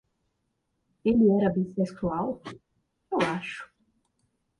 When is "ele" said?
1.05-1.29